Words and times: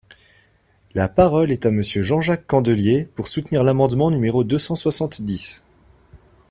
La 0.95 1.07
parole 1.07 1.51
est 1.51 1.67
à 1.67 1.69
Monsieur 1.69 2.01
Jean-Jacques 2.01 2.47
Candelier, 2.47 3.05
pour 3.13 3.27
soutenir 3.27 3.63
l’amendement 3.63 4.09
numéro 4.09 4.43
deux 4.43 4.57
cent 4.57 4.73
soixante-dix. 4.75 5.63